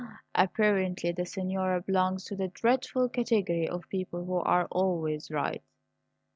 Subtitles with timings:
[0.33, 5.61] "Apparently the signora belongs to the dreadful category of people who are always right!